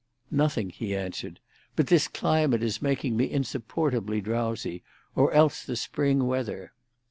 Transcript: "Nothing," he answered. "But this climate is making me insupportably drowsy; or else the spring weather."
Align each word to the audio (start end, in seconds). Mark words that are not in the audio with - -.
"Nothing," 0.31 0.71
he 0.71 0.95
answered. 0.95 1.39
"But 1.75 1.85
this 1.85 2.07
climate 2.07 2.63
is 2.63 2.81
making 2.81 3.15
me 3.15 3.29
insupportably 3.29 4.19
drowsy; 4.19 4.81
or 5.15 5.31
else 5.31 5.63
the 5.63 5.75
spring 5.75 6.25
weather." 6.25 6.73